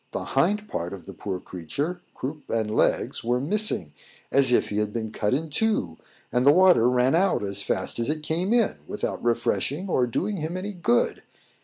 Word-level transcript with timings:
the 0.13 0.23
hind 0.33 0.67
part 0.67 0.93
of 0.93 1.05
the 1.05 1.13
poor 1.13 1.39
creature 1.39 2.01
croup 2.15 2.49
and 2.49 2.75
legs 2.75 3.23
were 3.23 3.39
missing, 3.39 3.93
as 4.31 4.51
if 4.51 4.69
he 4.69 4.79
had 4.79 4.91
been 4.91 5.11
cut 5.11 5.31
in 5.31 5.47
two, 5.47 5.95
and 6.31 6.43
the 6.43 6.51
water 6.51 6.89
ran 6.89 7.13
out 7.13 7.43
as 7.43 7.63
it 7.69 8.23
came 8.23 8.51
in, 8.51 8.77
without 8.87 9.23
refreshing 9.23 9.87
or 9.87 10.07
doing 10.07 10.37
him 10.37 10.57
any 10.57 10.73
good! 10.73 11.21